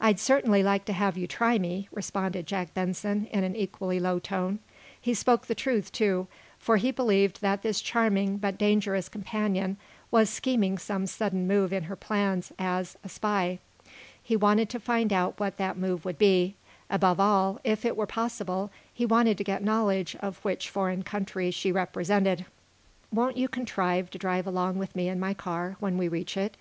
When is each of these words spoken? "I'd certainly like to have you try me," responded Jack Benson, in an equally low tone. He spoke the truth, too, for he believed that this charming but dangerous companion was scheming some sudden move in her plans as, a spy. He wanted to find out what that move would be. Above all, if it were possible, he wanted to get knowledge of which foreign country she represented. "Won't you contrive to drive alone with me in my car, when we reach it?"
"I'd 0.00 0.20
certainly 0.20 0.62
like 0.62 0.84
to 0.84 0.92
have 0.92 1.18
you 1.18 1.26
try 1.26 1.58
me," 1.58 1.88
responded 1.90 2.46
Jack 2.46 2.74
Benson, 2.74 3.26
in 3.32 3.42
an 3.42 3.56
equally 3.56 3.98
low 3.98 4.20
tone. 4.20 4.60
He 5.00 5.14
spoke 5.14 5.46
the 5.48 5.54
truth, 5.56 5.90
too, 5.90 6.28
for 6.60 6.76
he 6.76 6.92
believed 6.92 7.40
that 7.42 7.62
this 7.62 7.80
charming 7.80 8.36
but 8.36 8.56
dangerous 8.56 9.08
companion 9.08 9.76
was 10.12 10.30
scheming 10.30 10.78
some 10.78 11.08
sudden 11.08 11.48
move 11.48 11.72
in 11.72 11.82
her 11.90 11.96
plans 11.96 12.52
as, 12.56 12.96
a 13.02 13.08
spy. 13.08 13.58
He 14.22 14.36
wanted 14.36 14.70
to 14.70 14.78
find 14.78 15.12
out 15.12 15.40
what 15.40 15.56
that 15.56 15.76
move 15.76 16.04
would 16.04 16.18
be. 16.18 16.54
Above 16.88 17.18
all, 17.18 17.58
if 17.64 17.84
it 17.84 17.96
were 17.96 18.06
possible, 18.06 18.70
he 18.92 19.04
wanted 19.04 19.36
to 19.38 19.42
get 19.42 19.60
knowledge 19.60 20.14
of 20.20 20.38
which 20.44 20.70
foreign 20.70 21.02
country 21.02 21.50
she 21.50 21.72
represented. 21.72 22.46
"Won't 23.12 23.36
you 23.36 23.48
contrive 23.48 24.08
to 24.10 24.18
drive 24.18 24.46
alone 24.46 24.78
with 24.78 24.94
me 24.94 25.08
in 25.08 25.18
my 25.18 25.34
car, 25.34 25.74
when 25.80 25.98
we 25.98 26.06
reach 26.06 26.36
it?" 26.36 26.52